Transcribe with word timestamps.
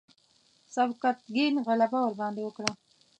سبکتګین 0.73 1.53
غلبه 1.65 1.99
ورباندې 2.01 2.41
وکړه. 2.45 2.71